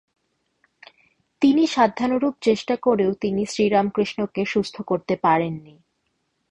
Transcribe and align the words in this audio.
তিনি 1.41 1.67
সাধ্যানুরূপ 1.67 2.35
চেষ্টা 2.41 2.75
করেও 2.75 3.11
তিনি 3.13 3.41
শ্রীরামকৃষ্ণকে 3.45 4.41
সুস্থ 4.45 4.75
করতে 4.81 5.15
পারেন 5.15 5.53
নি। 5.63 5.75